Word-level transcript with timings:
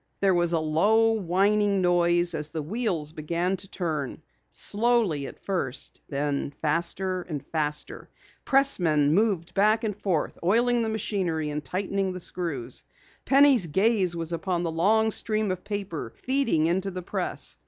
There 0.19 0.33
was 0.33 0.51
a 0.51 0.59
low, 0.59 1.11
whining 1.11 1.79
noise 1.79 2.33
as 2.33 2.49
the 2.49 2.63
wheels 2.63 3.13
began 3.13 3.55
to 3.57 3.69
turn, 3.69 4.23
slowly 4.49 5.27
at 5.27 5.37
first, 5.37 6.01
then 6.09 6.49
faster 6.59 7.21
and 7.21 7.45
faster. 7.45 8.09
Pressmen 8.43 9.13
moved 9.13 9.53
back 9.53 9.83
and 9.83 9.95
forth, 9.95 10.39
oiling 10.43 10.81
the 10.81 10.89
machinery 10.89 11.51
and 11.51 11.63
tightening 11.63 12.17
screws. 12.17 12.83
Penny's 13.25 13.67
gaze 13.67 14.15
was 14.15 14.33
upon 14.33 14.63
the 14.63 14.71
long 14.71 15.11
stream 15.11 15.51
of 15.51 15.63
paper 15.63 16.13
feeding 16.15 16.65
into 16.65 16.89
the 16.89 17.03
press. 17.03 17.59